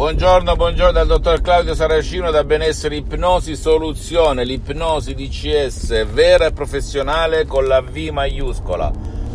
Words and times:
Buongiorno, 0.00 0.56
buongiorno 0.56 0.92
dal 0.92 1.06
dottor 1.06 1.42
Claudio 1.42 1.74
Saracino 1.74 2.30
da 2.30 2.42
Benessere 2.42 2.96
Ipnosi 2.96 3.54
Soluzione, 3.54 4.46
l'ipnosi 4.46 5.14
DCS 5.14 6.06
vera 6.06 6.46
e 6.46 6.52
professionale 6.52 7.44
con 7.44 7.66
la 7.66 7.82
V 7.82 8.08
maiuscola. 8.10 8.90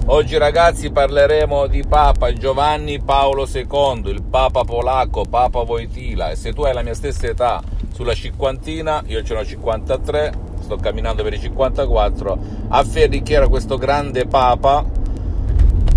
Oggi 0.08 0.40
ragazzi 0.40 0.90
parleremo 0.90 1.68
di 1.68 1.84
Papa 1.88 2.34
Giovanni 2.34 3.00
Paolo 3.00 3.48
II, 3.48 4.10
il 4.10 4.24
Papa 4.24 4.64
polacco, 4.64 5.26
Papa 5.26 5.62
Voitila 5.62 6.32
e 6.32 6.36
se 6.36 6.52
tu 6.52 6.64
hai 6.64 6.74
la 6.74 6.82
mia 6.82 6.96
stessa 6.96 7.28
età 7.28 7.62
sulla 7.94 8.16
cinquantina, 8.16 9.04
io 9.06 9.22
ce 9.22 9.36
n'ho 9.36 9.46
53, 9.46 10.34
sto 10.62 10.78
camminando 10.78 11.22
per 11.22 11.34
i 11.34 11.40
54, 11.40 12.40
afferri 12.70 13.22
chi 13.22 13.34
era 13.34 13.48
questo 13.48 13.78
grande 13.78 14.26
Papa, 14.26 14.84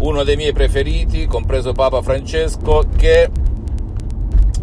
uno 0.00 0.22
dei 0.24 0.36
miei 0.36 0.52
preferiti, 0.52 1.24
compreso 1.24 1.72
Papa 1.72 2.02
Francesco, 2.02 2.84
che 2.98 3.30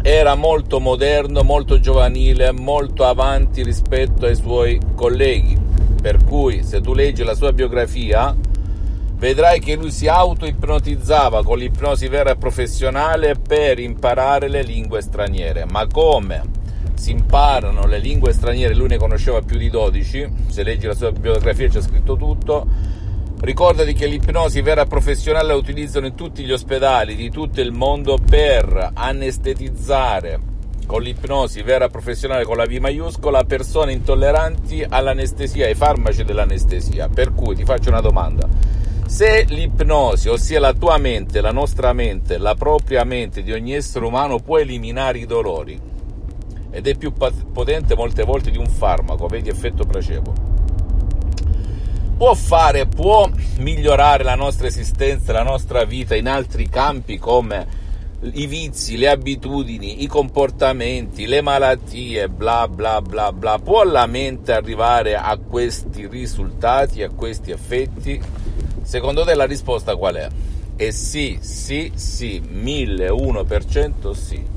era 0.08 0.36
molto 0.36 0.78
moderno, 0.78 1.42
molto 1.42 1.80
giovanile, 1.80 2.52
molto 2.52 3.04
avanti 3.04 3.64
rispetto 3.64 4.26
ai 4.26 4.36
suoi 4.36 4.80
colleghi. 4.94 5.58
Per 6.00 6.22
cui, 6.22 6.62
se 6.62 6.80
tu 6.80 6.94
leggi 6.94 7.24
la 7.24 7.34
sua 7.34 7.52
biografia, 7.52 8.32
vedrai 9.14 9.58
che 9.58 9.74
lui 9.74 9.90
si 9.90 10.06
auto-ipnotizzava 10.06 11.42
con 11.42 11.58
l'ipnosi 11.58 12.06
vera 12.06 12.30
e 12.30 12.36
professionale 12.36 13.34
per 13.34 13.80
imparare 13.80 14.46
le 14.46 14.62
lingue 14.62 15.02
straniere. 15.02 15.64
Ma 15.64 15.88
come 15.88 16.40
si 16.94 17.10
imparano 17.10 17.84
le 17.88 17.98
lingue 17.98 18.32
straniere? 18.32 18.76
Lui 18.76 18.86
ne 18.86 18.98
conosceva 18.98 19.42
più 19.42 19.58
di 19.58 19.68
12, 19.68 20.28
se 20.46 20.62
leggi 20.62 20.86
la 20.86 20.94
sua 20.94 21.10
biografia 21.10 21.68
c'è 21.68 21.82
scritto 21.82 22.16
tutto 22.16 22.94
Ricordati 23.38 23.92
che 23.92 24.06
l'ipnosi 24.06 24.62
vera 24.62 24.86
professionale 24.86 25.48
la 25.48 25.54
utilizzano 25.54 26.06
in 26.06 26.14
tutti 26.14 26.42
gli 26.42 26.52
ospedali 26.52 27.14
di 27.14 27.30
tutto 27.30 27.60
il 27.60 27.70
mondo 27.70 28.18
per 28.18 28.92
anestetizzare 28.94 30.40
con 30.86 31.02
l'ipnosi 31.02 31.60
vera 31.62 31.88
professionale 31.88 32.44
con 32.44 32.56
la 32.56 32.64
V 32.64 32.72
maiuscola 32.80 33.44
persone 33.44 33.92
intolleranti 33.92 34.86
all'anestesia, 34.88 35.66
ai 35.66 35.74
farmaci 35.74 36.24
dell'anestesia. 36.24 37.08
Per 37.08 37.34
cui 37.34 37.54
ti 37.54 37.64
faccio 37.64 37.90
una 37.90 38.00
domanda. 38.00 38.48
Se 39.06 39.44
l'ipnosi, 39.48 40.28
ossia 40.28 40.58
la 40.58 40.72
tua 40.72 40.96
mente, 40.96 41.42
la 41.42 41.52
nostra 41.52 41.92
mente, 41.92 42.38
la 42.38 42.54
propria 42.54 43.04
mente 43.04 43.42
di 43.42 43.52
ogni 43.52 43.74
essere 43.74 44.06
umano 44.06 44.38
può 44.38 44.58
eliminare 44.58 45.18
i 45.18 45.26
dolori 45.26 45.78
ed 46.70 46.86
è 46.86 46.96
più 46.96 47.12
potente 47.12 47.94
molte 47.94 48.24
volte 48.24 48.50
di 48.50 48.58
un 48.58 48.66
farmaco, 48.66 49.26
vedi 49.26 49.50
effetto 49.50 49.84
placebo 49.84 50.55
può 52.16 52.34
fare, 52.34 52.86
può 52.86 53.28
migliorare 53.58 54.24
la 54.24 54.34
nostra 54.34 54.66
esistenza, 54.66 55.32
la 55.32 55.42
nostra 55.42 55.84
vita 55.84 56.14
in 56.14 56.28
altri 56.28 56.68
campi 56.68 57.18
come 57.18 57.84
i 58.32 58.46
vizi, 58.46 58.96
le 58.96 59.08
abitudini, 59.08 60.02
i 60.02 60.06
comportamenti, 60.06 61.26
le 61.26 61.42
malattie, 61.42 62.28
bla 62.28 62.66
bla 62.66 63.02
bla 63.02 63.32
bla. 63.32 63.58
Può 63.58 63.84
la 63.84 64.06
mente 64.06 64.52
arrivare 64.52 65.16
a 65.16 65.36
questi 65.36 66.06
risultati, 66.06 67.02
a 67.02 67.10
questi 67.10 67.50
effetti? 67.50 68.20
Secondo 68.82 69.24
te 69.24 69.34
la 69.34 69.44
risposta 69.44 69.96
qual 69.96 70.14
è? 70.14 70.28
E 70.76 70.92
sì, 70.92 71.38
sì, 71.40 71.92
sì, 71.94 72.40
1001% 72.40 74.10
sì. 74.12 74.55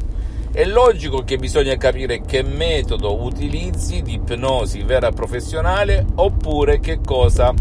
È 0.51 0.65
logico 0.65 1.23
che 1.23 1.37
bisogna 1.37 1.77
capire 1.77 2.21
che 2.21 2.41
metodo 2.41 3.21
utilizzi 3.23 4.01
di 4.01 4.13
ipnosi 4.13 4.81
vera 4.81 5.11
professionale 5.11 6.03
oppure 6.15 6.79
che 6.79 6.99
cosa 7.05 7.53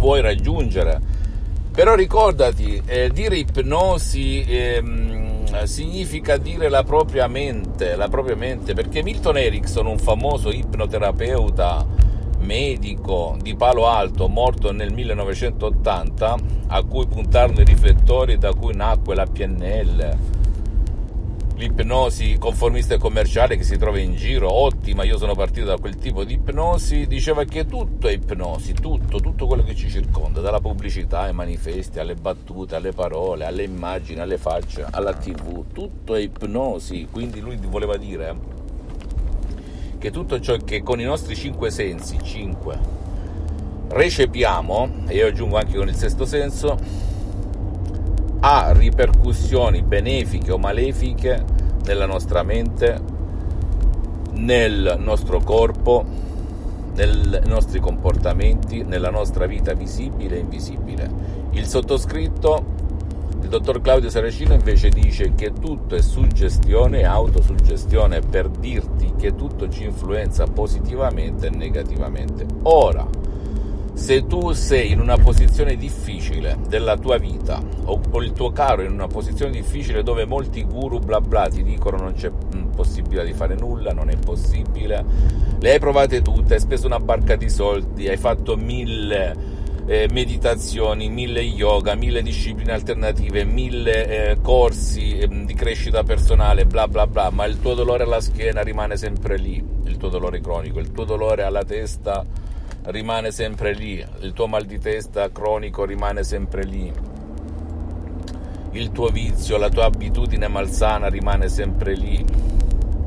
vuoi 0.00 0.20
raggiungere. 0.20 1.00
Però 1.70 1.94
ricordati, 1.94 2.82
eh, 2.84 3.10
dire 3.10 3.36
ipnosi 3.38 4.42
eh, 4.42 4.82
significa 5.62 6.36
dire 6.38 6.68
la 6.68 6.82
propria 6.82 7.28
mente, 7.28 7.94
la 7.94 8.08
propria 8.08 8.34
mente, 8.34 8.74
perché 8.74 9.04
Milton 9.04 9.38
Erickson, 9.38 9.86
un 9.86 9.98
famoso 9.98 10.50
ipnoterapeuta 10.50 11.86
medico 12.40 13.36
di 13.40 13.54
Palo 13.54 13.86
Alto, 13.86 14.26
morto 14.26 14.72
nel 14.72 14.92
1980, 14.92 16.36
a 16.66 16.82
cui 16.82 17.06
puntarono 17.06 17.60
i 17.60 17.64
riflettori 17.64 18.38
da 18.38 18.52
cui 18.52 18.74
nacque 18.74 19.14
la 19.14 19.26
PNL, 19.26 20.16
l'ipnosi 21.58 22.36
conformista 22.38 22.94
e 22.94 22.98
commerciale 22.98 23.56
che 23.56 23.64
si 23.64 23.76
trova 23.76 23.98
in 23.98 24.14
giro, 24.14 24.48
ottima, 24.48 25.02
io 25.02 25.18
sono 25.18 25.34
partito 25.34 25.66
da 25.66 25.76
quel 25.76 25.96
tipo 25.96 26.22
di 26.22 26.34
ipnosi, 26.34 27.08
diceva 27.08 27.42
che 27.42 27.66
tutto 27.66 28.06
è 28.06 28.12
ipnosi, 28.12 28.74
tutto, 28.74 29.18
tutto 29.18 29.48
quello 29.48 29.64
che 29.64 29.74
ci 29.74 29.90
circonda, 29.90 30.40
dalla 30.40 30.60
pubblicità 30.60 31.22
ai 31.22 31.32
manifesti, 31.32 31.98
alle 31.98 32.14
battute, 32.14 32.76
alle 32.76 32.92
parole, 32.92 33.44
alle 33.44 33.64
immagini, 33.64 34.20
alle 34.20 34.38
facce, 34.38 34.86
alla 34.88 35.12
tv, 35.14 35.64
tutto 35.72 36.14
è 36.14 36.20
ipnosi, 36.20 37.08
quindi 37.10 37.40
lui 37.40 37.56
voleva 37.56 37.96
dire 37.96 38.36
che 39.98 40.12
tutto 40.12 40.38
ciò 40.38 40.56
che 40.58 40.84
con 40.84 41.00
i 41.00 41.04
nostri 41.04 41.34
cinque 41.34 41.72
sensi, 41.72 42.18
cinque, 42.22 42.78
recepiamo, 43.88 45.06
e 45.08 45.16
io 45.16 45.26
aggiungo 45.26 45.56
anche 45.56 45.76
con 45.76 45.88
il 45.88 45.96
sesto 45.96 46.24
senso, 46.24 47.06
ha 48.40 48.72
ripercussioni 48.72 49.82
benefiche 49.82 50.52
o 50.52 50.58
malefiche 50.58 51.44
nella 51.84 52.06
nostra 52.06 52.42
mente, 52.42 53.00
nel 54.32 54.96
nostro 54.98 55.40
corpo, 55.40 56.04
nei 56.94 57.40
nostri 57.46 57.80
comportamenti, 57.80 58.82
nella 58.82 59.10
nostra 59.10 59.46
vita 59.46 59.72
visibile 59.72 60.36
e 60.36 60.40
invisibile. 60.40 61.10
Il 61.52 61.66
sottoscritto, 61.66 62.64
il 63.40 63.48
dottor 63.48 63.80
Claudio 63.80 64.10
Saracino, 64.10 64.54
invece 64.54 64.90
dice 64.90 65.34
che 65.34 65.52
tutto 65.52 65.94
è 65.94 66.02
suggestione 66.02 67.00
e 67.00 67.04
autosuggestione 67.04 68.20
per 68.20 68.48
dirti 68.48 69.14
che 69.16 69.34
tutto 69.34 69.68
ci 69.68 69.84
influenza 69.84 70.44
positivamente 70.46 71.46
e 71.46 71.50
negativamente. 71.50 72.46
Ora, 72.62 73.06
se 73.98 74.26
tu 74.26 74.52
sei 74.52 74.92
in 74.92 75.00
una 75.00 75.18
posizione 75.18 75.76
difficile 75.76 76.56
della 76.68 76.96
tua 76.96 77.18
vita 77.18 77.60
o, 77.84 78.00
o, 78.10 78.22
il 78.22 78.32
tuo 78.32 78.52
caro 78.52 78.82
in 78.82 78.92
una 78.92 79.08
posizione 79.08 79.50
difficile 79.50 80.04
dove 80.04 80.24
molti 80.24 80.62
guru 80.62 81.00
bla 81.00 81.20
bla 81.20 81.48
ti 81.48 81.64
dicono 81.64 81.96
non 81.96 82.12
c'è 82.14 82.30
mm, 82.30 82.70
possibilità 82.70 83.24
di 83.24 83.32
fare 83.32 83.56
nulla, 83.56 83.92
non 83.92 84.08
è 84.08 84.16
possibile, 84.16 85.04
le 85.58 85.72
hai 85.72 85.80
provate 85.80 86.22
tutte, 86.22 86.54
hai 86.54 86.60
speso 86.60 86.86
una 86.86 87.00
barca 87.00 87.34
di 87.34 87.50
soldi, 87.50 88.08
hai 88.08 88.16
fatto 88.16 88.56
mille 88.56 89.56
eh, 89.84 90.08
meditazioni, 90.08 91.08
mille 91.08 91.40
yoga, 91.40 91.96
mille 91.96 92.22
discipline 92.22 92.70
alternative, 92.70 93.44
mille 93.44 94.30
eh, 94.30 94.40
corsi 94.40 95.18
eh, 95.18 95.26
di 95.26 95.54
crescita 95.54 96.04
personale, 96.04 96.66
bla 96.66 96.86
bla 96.86 97.08
bla, 97.08 97.30
ma 97.30 97.46
il 97.46 97.60
tuo 97.60 97.74
dolore 97.74 98.04
alla 98.04 98.20
schiena 98.20 98.62
rimane 98.62 98.96
sempre 98.96 99.36
lì, 99.36 99.62
il 99.86 99.96
tuo 99.96 100.08
dolore 100.08 100.40
cronico, 100.40 100.78
il 100.78 100.92
tuo 100.92 101.04
dolore 101.04 101.42
alla 101.42 101.64
testa 101.64 102.24
rimane 102.90 103.30
sempre 103.30 103.72
lì, 103.72 104.04
il 104.20 104.32
tuo 104.32 104.46
mal 104.46 104.64
di 104.64 104.78
testa 104.78 105.30
cronico 105.30 105.84
rimane 105.84 106.24
sempre 106.24 106.64
lì, 106.64 106.92
il 108.72 108.92
tuo 108.92 109.08
vizio, 109.08 109.56
la 109.58 109.68
tua 109.68 109.84
abitudine 109.84 110.48
malsana 110.48 111.08
rimane 111.08 111.48
sempre 111.48 111.94
lì, 111.94 112.24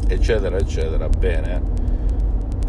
eccetera, 0.07 0.57
eccetera. 0.57 1.07
Bene 1.10 1.71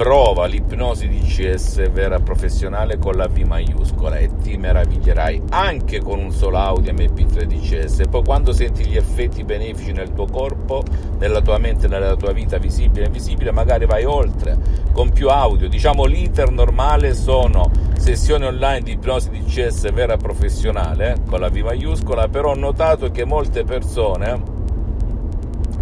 Prova 0.02 0.46
l'ipnosi 0.46 1.06
DCS 1.06 1.88
vera 1.92 2.18
professionale 2.18 2.98
con 2.98 3.14
la 3.14 3.28
V 3.28 3.36
maiuscola 3.42 4.16
e 4.16 4.30
ti 4.42 4.56
meraviglierai 4.56 5.42
anche 5.50 6.00
con 6.00 6.18
un 6.18 6.32
solo 6.32 6.58
audio 6.58 6.92
MP3 6.92 7.44
DCS. 7.44 8.00
E 8.00 8.08
poi 8.08 8.24
quando 8.24 8.52
senti 8.52 8.84
gli 8.84 8.96
effetti 8.96 9.44
benefici 9.44 9.92
nel 9.92 10.12
tuo 10.12 10.26
corpo, 10.26 10.82
nella 11.20 11.40
tua 11.40 11.58
mente, 11.58 11.86
nella 11.86 12.16
tua 12.16 12.32
vita 12.32 12.58
visibile 12.58 13.04
e 13.04 13.06
invisibile, 13.06 13.52
magari 13.52 13.86
vai 13.86 14.04
oltre 14.04 14.58
con 14.92 15.12
più 15.12 15.28
audio. 15.28 15.68
Diciamo 15.68 16.04
l'iter 16.04 16.50
normale 16.50 17.14
sono 17.14 17.70
sessioni 17.96 18.46
online 18.46 18.80
di 18.80 18.92
ipnosi 18.94 19.30
DCS 19.30 19.92
vera 19.92 20.16
professionale 20.16 21.18
con 21.28 21.38
la 21.38 21.48
V 21.48 21.58
maiuscola, 21.58 22.26
però 22.26 22.50
ho 22.50 22.56
notato 22.56 23.12
che 23.12 23.24
molte 23.24 23.62
persone 23.62 24.42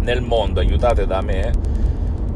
nel 0.01 0.21
mondo 0.21 0.59
aiutate 0.59 1.07
da 1.07 1.21
me 1.21 1.71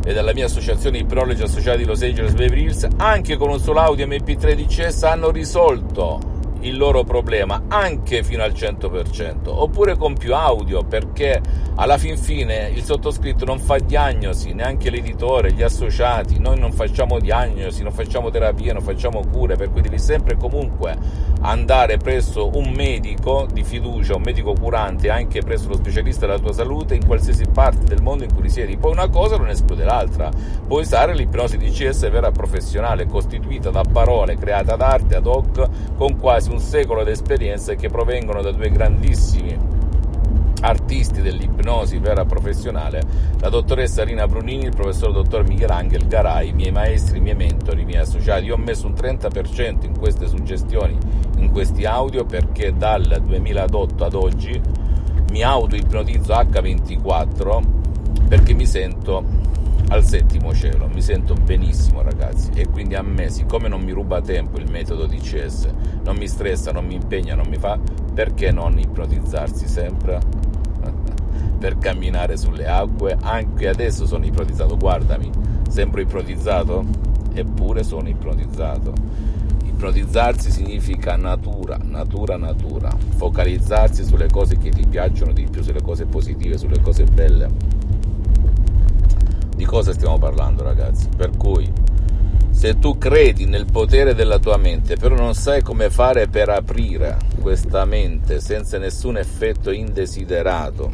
e 0.06 0.14
dalla 0.14 0.34
mia 0.34 0.46
associazione 0.46 1.00
Ipnologi 1.00 1.42
Associati 1.42 1.84
Los 1.84 2.04
Angeles 2.04 2.34
Beverly 2.34 2.66
Hills, 2.66 2.88
anche 2.98 3.36
con 3.36 3.50
un 3.50 3.60
solo 3.60 3.80
audio 3.80 4.06
MP3 4.06 4.54
DCS 4.54 5.04
hanno 5.04 5.32
risolto 5.32 6.35
il 6.62 6.78
loro 6.78 7.04
problema 7.04 7.64
anche 7.68 8.24
fino 8.24 8.44
al 8.44 8.52
100%, 8.52 9.36
oppure 9.46 9.96
con 9.98 10.16
più 10.16 10.34
audio, 10.34 10.84
perché 10.84 11.42
alla 11.76 11.98
fin 11.98 12.18
fine 12.18 12.72
il 12.74 12.84
sottoscritto 12.84 13.46
non 13.46 13.60
fa 13.60 13.78
diagnosi, 13.78 14.54
neanche 14.54 14.90
l'editore, 14.90 15.52
gli 15.52 15.62
associati, 15.62 16.40
noi 16.40 16.60
non 16.60 16.72
facciamo 16.72 17.20
diagnosi, 17.20 17.84
non 17.84 17.92
facciamo 17.92 18.30
terapie, 18.30 18.74
non 18.74 18.82
facciamo 18.82 19.24
cure, 19.32 19.56
per 19.56 19.72
cui 19.72 19.82
devi 19.82 20.00
sempre 20.00 20.38
comunque 20.38 20.98
andare 21.42 21.98
presso 21.98 22.50
un 22.56 22.72
medico 22.72 23.46
di 23.52 23.64
fiducia, 23.64 24.16
un 24.16 24.24
medico 24.24 24.54
curante, 24.54 25.10
anche 25.10 25.42
presso 25.42 25.68
lo 25.68 25.76
specialista 25.76 26.26
della 26.26 26.40
tua 26.40 26.54
salute 26.54 26.96
in 26.96 27.06
qualsiasi 27.06 27.46
parte 27.52 27.84
del 27.84 28.02
mondo 28.02 28.24
in 28.24 28.34
cui 28.34 28.44
risiedi. 28.44 28.78
Poi 28.78 28.92
una 28.92 29.10
cosa 29.10 29.38
non 29.38 29.50
esclude 29.50 29.84
l'altra. 29.84 30.32
Puoi 30.66 30.82
usare 30.82 31.14
l'ipnosi 31.14 31.58
DCS 31.58 32.10
vera 32.10 32.32
professionale, 32.32 33.06
costituita 33.06 33.70
da 33.70 33.84
parole 33.84 34.38
create 34.38 34.72
ad 34.72 34.82
arte, 34.82 35.16
ad 35.16 35.28
hoc, 35.28 35.70
con 35.96 36.18
quasi 36.18 36.45
un 36.52 36.60
secolo 36.60 37.04
di 37.04 37.12
esperienze 37.12 37.76
che 37.76 37.90
provengono 37.90 38.42
da 38.42 38.52
due 38.52 38.70
grandissimi 38.70 39.58
artisti 40.62 41.22
dell'ipnosi 41.22 41.98
vera 42.00 42.26
professionale, 42.26 43.02
la 43.40 43.50
dottoressa 43.50 44.04
Rina 44.04 44.28
Brunini 44.28 44.66
il 44.66 44.76
professor 44.76 45.12
dottor 45.12 45.48
Michelangelo 45.48 46.08
Garai, 46.08 46.50
i 46.50 46.54
miei 46.54 46.72
maestri, 46.72 47.18
i 47.18 47.22
miei 47.22 47.36
mentori, 47.36 47.82
i 47.82 47.86
miei 47.86 48.02
associati. 48.02 48.46
Io 48.46 48.56
ho 48.56 48.58
messo 48.58 48.88
un 48.88 48.94
30% 48.94 49.86
in 49.86 49.98
queste 49.98 50.28
suggestioni, 50.28 50.98
in 51.38 51.52
questi 51.52 51.86
audio, 51.86 52.26
perché 52.26 52.74
dal 52.76 53.22
2008 53.24 54.04
ad 54.04 54.14
oggi 54.14 54.60
mi 55.30 55.44
auto-ipnotizzo 55.44 56.34
H24 56.34 57.84
perché 58.28 58.54
mi 58.54 58.66
sento 58.66 59.24
al 59.90 60.04
settimo 60.04 60.54
cielo, 60.54 60.88
mi 60.88 61.02
sento 61.02 61.36
benissimo 61.36 62.02
ragazzi 62.02 62.50
e 62.56 62.68
quindi 62.68 62.96
a 62.96 63.02
me 63.04 63.30
siccome 63.30 63.68
non 63.68 63.82
mi 63.82 63.92
ruba 63.92 64.22
tempo 64.22 64.58
il 64.58 64.70
metodo 64.70 65.06
DCS, 65.06 65.68
non 66.04 66.18
mi 66.18 66.28
stressa, 66.28 66.72
non 66.72 66.86
mi 66.86 66.96
impegna, 66.96 67.36
non 67.36 67.48
mi 67.48 67.58
fa, 67.58 67.80
perché 68.14 68.52
non 68.52 68.80
ipnotizzarsi 68.80 69.68
sempre? 69.68 70.20
per 71.60 71.78
camminare 71.78 72.38
sulle 72.38 72.68
acque, 72.68 73.18
anche 73.22 73.68
adesso 73.68 74.06
sono 74.06 74.26
ipnotizzato, 74.26 74.76
guardami, 74.78 75.30
sembro 75.70 76.02
ipnotizzato? 76.02 76.84
Eppure 77.34 77.84
sono 77.84 78.08
ipnotizzato. 78.08 78.94
Ipnotizzarsi 79.66 80.52
significa 80.52 81.16
natura, 81.16 81.78
natura, 81.82 82.38
natura, 82.38 82.96
focalizzarsi 83.18 84.04
sulle 84.04 84.30
cose 84.30 84.58
che 84.58 84.70
ti 84.70 84.86
piacciono 84.88 85.34
di 85.34 85.48
più, 85.50 85.62
sulle 85.62 85.82
cose 85.82 86.06
positive, 86.06 86.58
sulle 86.58 86.80
cose 86.82 87.04
belle 87.04 87.84
di 89.56 89.66
cosa 89.66 89.94
stiamo 89.94 90.18
parlando 90.18 90.64
ragazzi? 90.64 91.08
Per 91.16 91.32
cui 91.38 91.72
se 92.52 92.80
tu 92.80 92.98
credi 92.98 93.46
nel 93.46 93.66
potere 93.66 94.16
della 94.16 94.40
tua 94.40 94.58
mente, 94.58 94.96
però 94.96 95.16
non 95.16 95.34
sai 95.34 95.62
come 95.62 95.90
fare 95.90 96.28
per 96.28 96.50
aprire 96.50 97.18
questa 97.42 97.86
mente 97.86 98.40
senza 98.40 98.78
nessun 98.78 99.18
effetto 99.18 99.72
indesiderato, 99.72 100.92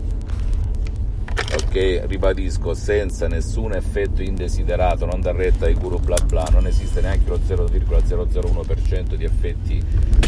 ok? 1.71 2.03
Ribadisco, 2.05 2.73
senza 2.73 3.29
nessun 3.29 3.73
effetto 3.73 4.21
indesiderato, 4.21 5.05
non 5.05 5.21
dar 5.21 5.35
retta 5.35 5.65
ai 5.65 5.73
guru 5.73 5.99
bla 5.99 6.17
bla, 6.25 6.45
non 6.51 6.67
esiste 6.67 6.99
neanche 6.99 7.29
lo 7.29 7.39
0,001% 7.39 9.15
di 9.15 9.23
effetti 9.23 9.81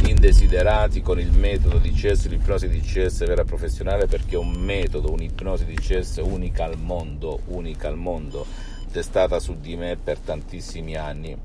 indesiderati 0.07 1.01
con 1.01 1.19
il 1.19 1.31
metodo 1.31 1.79
di 1.79 1.91
CS, 1.91 2.27
l'ipnosi 2.29 2.69
di 2.69 2.79
CS 2.79 3.25
vera 3.25 3.43
professionale, 3.43 4.07
perché 4.07 4.35
è 4.35 4.37
un 4.39 4.51
metodo, 4.51 5.11
un'ipnosi 5.11 5.65
di 5.65 5.75
CS 5.75 6.21
unica 6.23 6.63
al 6.63 6.77
mondo, 6.77 7.41
unica 7.47 7.89
al 7.89 7.97
mondo, 7.97 8.45
testata 8.89 9.39
su 9.39 9.57
di 9.59 9.75
me 9.75 9.97
per 10.01 10.19
tantissimi 10.19 10.95
anni 10.95 11.37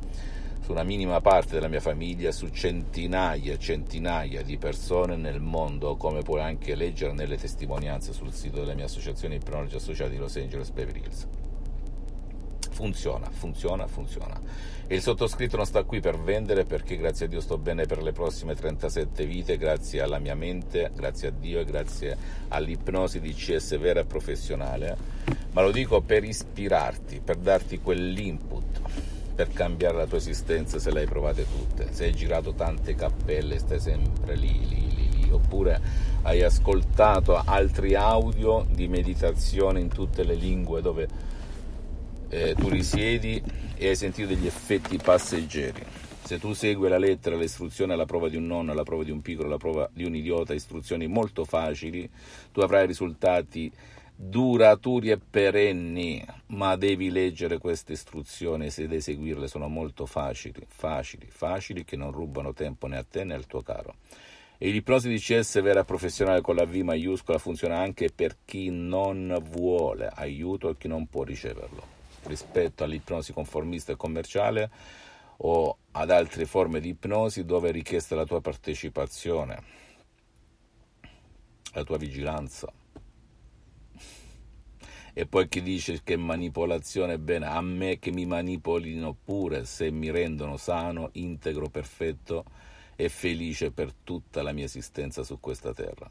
su 0.69 0.75
una 0.75 0.83
minima 0.83 1.23
parte 1.23 1.55
della 1.55 1.69
mia 1.69 1.81
famiglia, 1.81 2.31
su 2.31 2.49
centinaia 2.49 3.55
e 3.55 3.59
centinaia 3.59 4.43
di 4.43 4.59
persone 4.59 5.17
nel 5.17 5.41
mondo, 5.41 5.97
come 5.97 6.21
puoi 6.21 6.43
anche 6.43 6.75
leggere 6.75 7.15
nelle 7.15 7.39
testimonianze 7.39 8.13
sul 8.13 8.35
sito 8.35 8.61
della 8.61 8.75
mia 8.75 8.85
associazione 8.85 9.37
Ipnologi 9.37 9.77
Associati 9.77 10.11
di 10.11 10.19
Los 10.19 10.37
Angeles 10.37 10.69
Beverly 10.69 11.01
Hills. 11.01 11.27
Funziona, 12.71 13.31
funziona, 13.31 13.87
funziona. 13.87 14.39
E 14.87 14.95
il 14.95 15.01
sottoscritto 15.01 15.57
non 15.57 15.65
sta 15.65 15.85
qui 15.85 16.01
per 16.01 16.19
vendere 16.19 16.67
perché 16.67 16.99
grazie 16.99 17.25
a 17.25 17.29
Dio 17.31 17.41
sto 17.41 17.57
bene 17.57 17.87
per 17.87 18.03
le 18.03 18.13
prossime 18.13 18.55
37 18.55 19.25
vite, 19.25 19.57
grazie 19.57 20.03
alla 20.03 20.19
mia 20.19 20.35
mente, 20.35 20.91
grazie 20.95 21.29
a 21.29 21.31
Dio 21.31 21.61
e 21.61 21.65
grazie 21.65 22.15
all'ipnosi 22.49 23.21
di 23.21 23.33
CS 23.33 23.79
vera 23.79 24.01
e 24.01 24.05
professionale, 24.05 24.99
ma 25.53 25.63
lo 25.63 25.71
dico 25.71 26.03
per 26.03 26.25
ispirarti, 26.25 27.23
per 27.25 27.37
darti 27.37 27.81
quell'input 27.81 29.17
per 29.39 29.53
cambiare 29.53 29.97
la 29.97 30.07
tua 30.07 30.19
esistenza 30.19 30.81
se 30.81 30.91
le 30.91 31.03
hai 31.03 31.07
provate 31.07 31.47
tutte, 31.47 31.93
se 31.93 32.07
hai 32.07 32.13
girato 32.13 32.55
tante 32.55 32.97
cappelle 32.97 33.61
stai 33.61 33.79
sempre 33.79 34.35
lì, 34.35 34.67
lì, 34.67 34.93
lì, 34.93 35.11
lì, 35.13 35.31
oppure 35.31 35.81
hai 36.23 36.43
ascoltato 36.43 37.37
altri 37.37 37.95
audio 37.95 38.67
di 38.69 38.89
meditazione 38.89 39.79
in 39.79 39.87
tutte 39.91 40.25
le 40.25 40.35
lingue 40.35 40.83
dove 40.83 41.09
eh, 42.31 42.57
tu 42.57 42.69
risiedi 42.69 43.41
e 43.77 43.87
hai 43.87 43.95
sentito 43.95 44.27
degli 44.27 44.49
effetti 44.49 44.97
passeggeri. 44.97 45.85
Se 46.25 46.41
tu 46.41 46.53
segui 46.53 46.89
la 46.89 46.99
lettera, 46.99 47.37
l'istruzione 47.37 47.93
alla 47.93 48.07
prova 48.07 48.29
di 48.29 48.37
un 48.37 48.45
nonno, 48.45 48.73
alla 48.73 48.83
prova 48.83 49.05
di 49.05 49.13
un 49.13 49.23
piccolo, 49.23 49.47
alla 49.47 49.57
prova 49.57 49.89
di 49.93 50.05
un 50.05 50.17
idiota, 50.17 50.53
istruzioni 50.53 51.07
molto 51.07 51.45
facili, 51.45 52.11
tu 52.51 52.59
avrai 52.59 52.89
risultati 52.89 53.71
duraturi 54.21 55.11
e 55.11 55.19
perenni, 55.19 56.27
ma 56.47 56.75
devi 56.75 57.09
leggere 57.09 57.59
queste 57.59 57.93
istruzioni 57.93 58.69
se 58.69 58.89
devi 58.89 59.01
seguirle, 59.01 59.47
sono 59.47 59.69
molto 59.69 60.07
facili, 60.07 60.67
facili, 60.67 61.29
facili 61.31 61.85
che 61.85 61.95
non 61.95 62.11
rubano 62.11 62.53
tempo 62.53 62.89
né 62.89 62.97
a 62.97 63.05
te 63.09 63.23
né 63.23 63.35
al 63.35 63.47
tuo 63.47 63.63
caro. 63.63 63.95
E 64.59 64.71
l'ipnosi 64.71 65.09
di 65.09 65.21
CS 65.21 65.63
vera 65.63 65.85
professionale 65.85 66.41
con 66.41 66.57
la 66.57 66.67
V 66.67 66.75
maiuscola 66.75 67.39
funziona 67.39 67.79
anche 67.79 68.11
per 68.13 68.39
chi 68.45 68.71
non 68.71 69.41
vuole 69.51 70.11
aiuto 70.13 70.71
e 70.71 70.77
chi 70.77 70.89
non 70.89 71.07
può 71.07 71.23
riceverlo, 71.23 71.81
rispetto 72.25 72.83
all'ipnosi 72.83 73.33
conformista 73.33 73.93
e 73.93 73.97
commerciale 73.97 74.71
o 75.37 75.77
ad 75.93 76.11
altre 76.11 76.45
forme 76.45 76.81
di 76.81 76.89
ipnosi 76.89 77.45
dove 77.45 77.69
è 77.69 77.73
richiesta 77.73 78.17
la 78.17 78.25
tua 78.25 78.41
partecipazione, 78.41 79.63
la 81.73 81.85
tua 81.85 81.99
vigilanza 81.99 82.73
e 85.19 85.27
poi 85.27 85.49
chi 85.49 85.63
dice 85.63 86.03
che 86.05 86.17
manipolazione 86.17 87.15
è 87.15 87.19
bene, 87.19 87.47
a 87.47 87.61
me 87.61 87.99
che 87.99 88.13
mi 88.13 88.25
manipolino 88.25 89.17
pure 89.25 89.65
se 89.65 89.91
mi 89.91 90.13
rendono 90.13 90.57
sano, 90.57 91.09
integro, 91.15 91.69
perfetto 91.69 92.45
e 92.95 93.09
felice 93.09 93.73
per 93.73 93.93
tutta 94.05 94.43
la 94.43 94.53
mia 94.53 94.67
esistenza 94.67 95.25
su 95.25 95.41
questa 95.41 95.75
terra. 95.75 96.09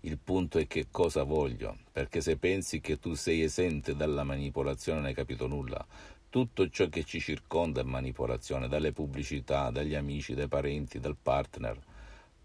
Il 0.00 0.16
punto 0.16 0.56
è 0.56 0.66
che 0.66 0.86
cosa 0.90 1.24
voglio, 1.24 1.76
perché 1.92 2.22
se 2.22 2.38
pensi 2.38 2.80
che 2.80 2.98
tu 2.98 3.12
sei 3.12 3.42
esente 3.42 3.94
dalla 3.94 4.24
manipolazione 4.24 5.00
non 5.00 5.08
hai 5.08 5.14
capito 5.14 5.46
nulla. 5.46 5.86
Tutto 6.30 6.70
ciò 6.70 6.88
che 6.88 7.04
ci 7.04 7.20
circonda 7.20 7.82
è 7.82 7.84
manipolazione, 7.84 8.66
dalle 8.66 8.92
pubblicità, 8.92 9.68
dagli 9.68 9.94
amici, 9.94 10.32
dai 10.32 10.48
parenti, 10.48 10.98
dal 11.00 11.18
partner. 11.20 11.78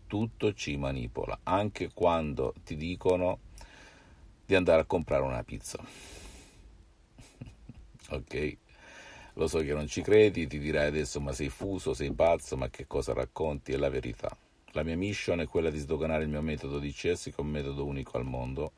Tutto 0.05 0.53
ci 0.53 0.75
manipola, 0.75 1.39
anche 1.43 1.91
quando 1.93 2.55
ti 2.65 2.75
dicono 2.75 3.39
di 4.51 4.57
andare 4.57 4.81
a 4.81 4.85
comprare 4.85 5.23
una 5.23 5.43
pizza. 5.43 5.79
ok? 8.09 8.57
Lo 9.35 9.47
so 9.47 9.59
che 9.59 9.73
non 9.73 9.87
ci 9.87 10.01
credi, 10.01 10.45
ti 10.45 10.59
dirai 10.59 10.87
adesso 10.87 11.21
ma 11.21 11.31
sei 11.31 11.47
fuso, 11.47 11.93
sei 11.93 12.11
pazzo, 12.11 12.57
ma 12.57 12.69
che 12.69 12.85
cosa 12.85 13.13
racconti? 13.13 13.71
È 13.71 13.77
la 13.77 13.87
verità. 13.89 14.35
La 14.73 14.83
mia 14.83 14.97
mission 14.97 15.39
è 15.39 15.47
quella 15.47 15.69
di 15.69 15.77
sdoganare 15.77 16.23
il 16.23 16.29
mio 16.29 16.41
metodo 16.41 16.79
di 16.79 16.91
CS, 16.91 17.23
che 17.25 17.35
è 17.37 17.41
un 17.41 17.47
metodo 17.47 17.85
unico 17.85 18.17
al 18.17 18.25
mondo 18.25 18.73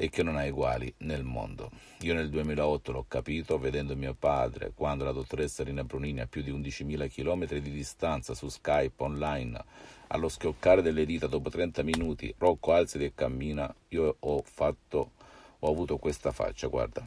e 0.00 0.10
che 0.10 0.22
non 0.22 0.36
ha 0.36 0.46
uguali 0.46 0.94
nel 0.98 1.24
mondo. 1.24 1.72
Io 2.02 2.14
nel 2.14 2.30
2008 2.30 2.92
l'ho 2.92 3.04
capito 3.08 3.58
vedendo 3.58 3.96
mio 3.96 4.14
padre 4.14 4.70
quando 4.72 5.02
la 5.02 5.10
dottoressa 5.10 5.64
Rina 5.64 5.82
Brunini 5.82 6.20
a 6.20 6.28
più 6.28 6.40
di 6.40 6.52
11.000 6.52 7.10
km 7.10 7.58
di 7.58 7.72
distanza 7.72 8.32
su 8.32 8.48
Skype 8.48 9.02
online 9.02 9.64
allo 10.08 10.28
schioccare 10.28 10.82
delle 10.82 11.04
dita 11.04 11.26
dopo 11.26 11.50
30 11.50 11.82
minuti, 11.82 12.32
Rocco 12.38 12.72
alzati 12.72 13.04
e 13.04 13.12
cammina, 13.12 13.74
io 13.88 14.16
ho 14.20 14.42
fatto, 14.42 15.10
ho 15.58 15.70
avuto 15.70 15.98
questa 15.98 16.30
faccia, 16.30 16.68
guarda, 16.68 17.06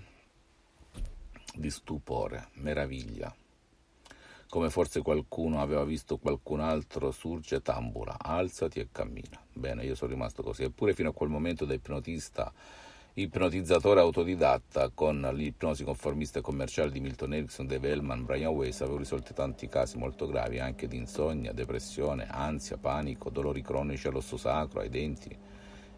di 1.55 1.69
stupore, 1.69 2.49
meraviglia. 2.55 3.33
Come 4.51 4.69
forse 4.69 5.01
qualcuno 5.01 5.61
aveva 5.61 5.85
visto 5.85 6.17
qualcun 6.17 6.59
altro 6.59 7.11
surge 7.11 7.61
tambula, 7.61 8.17
alzati 8.19 8.81
e 8.81 8.89
cammina. 8.91 9.41
Bene, 9.53 9.85
io 9.85 9.95
sono 9.95 10.11
rimasto 10.11 10.43
così. 10.43 10.63
Eppure 10.63 10.93
fino 10.93 11.07
a 11.07 11.13
quel 11.13 11.29
momento 11.29 11.63
da 11.63 11.73
ipnotista 11.73 12.51
ipnotizzatore 13.13 14.01
autodidatta 14.01 14.89
con 14.89 15.21
l'ipnosi 15.31 15.85
conformista 15.85 16.39
e 16.39 16.41
commerciale 16.41 16.91
di 16.91 16.99
Milton 16.99 17.33
Erickson, 17.33 17.65
Dave 17.65 17.91
Hellman, 17.91 18.25
Brian 18.25 18.51
Weiss 18.51 18.81
avevo 18.81 18.97
risolto 18.97 19.31
tanti 19.31 19.69
casi 19.69 19.97
molto 19.97 20.27
gravi 20.27 20.59
anche 20.59 20.85
di 20.85 20.97
insonnia, 20.97 21.53
depressione, 21.53 22.27
ansia, 22.29 22.75
panico, 22.75 23.29
dolori 23.29 23.61
cronici 23.61 24.07
all'osso 24.07 24.35
sacro, 24.35 24.81
ai 24.81 24.89
denti 24.89 25.33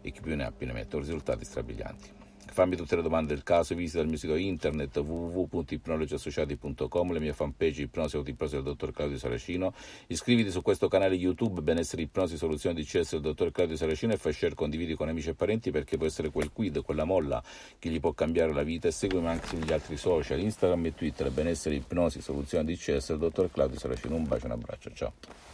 e 0.00 0.10
chi 0.12 0.20
più 0.20 0.36
ne 0.36 0.44
ha 0.44 0.52
più 0.52 0.68
ne 0.68 0.74
mette, 0.74 0.96
risultati 0.96 1.44
strabilianti. 1.44 2.22
Fammi 2.52 2.76
tutte 2.76 2.94
le 2.94 3.02
domande 3.02 3.34
del 3.34 3.42
caso, 3.42 3.74
visita 3.74 4.00
il 4.00 4.06
mio 4.06 4.16
sito 4.16 4.36
internet 4.36 4.96
www.ipnologiassociati.com, 4.96 7.12
le 7.12 7.18
mie 7.18 7.32
fanpage 7.32 7.82
Ipnosi 7.82 8.16
Autoipnosi 8.16 8.54
del 8.54 8.62
dottor 8.62 8.92
Claudio 8.92 9.18
Saracino. 9.18 9.74
Iscriviti 10.06 10.50
su 10.50 10.62
questo 10.62 10.86
canale 10.86 11.16
YouTube 11.16 11.62
Benessere 11.62 12.02
Ipnosi 12.02 12.36
Soluzione 12.36 12.80
DCS 12.80 13.12
del 13.12 13.22
dottor 13.22 13.50
Claudio 13.50 13.76
Saracino 13.76 14.12
e 14.12 14.16
fai 14.16 14.32
share, 14.32 14.54
condividi 14.54 14.94
con 14.94 15.08
amici 15.08 15.30
e 15.30 15.34
parenti 15.34 15.70
perché 15.70 15.96
può 15.96 16.06
essere 16.06 16.30
quel 16.30 16.52
quid, 16.52 16.82
quella 16.82 17.04
molla 17.04 17.42
che 17.78 17.88
gli 17.88 17.98
può 17.98 18.12
cambiare 18.12 18.52
la 18.52 18.62
vita 18.62 18.88
e 18.88 18.92
seguimi 18.92 19.26
anche 19.26 19.48
sugli 19.48 19.72
altri 19.72 19.96
social, 19.96 20.38
Instagram 20.38 20.86
e 20.86 20.94
Twitter 20.94 21.30
Benessere 21.30 21.74
Ipnosi 21.74 22.20
Soluzione 22.20 22.64
DCS 22.64 23.08
del 23.08 23.18
dottor 23.18 23.50
Claudio 23.50 23.78
Saracino. 23.78 24.14
Un 24.14 24.26
bacio 24.26 24.46
un 24.46 24.52
abbraccio, 24.52 24.90
ciao. 24.94 25.53